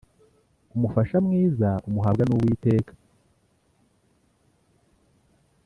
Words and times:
Umufasha 0.75 1.15
mwiza 1.25 1.69
umuhabwa 1.87 2.23
n’uwiteka 2.25 2.91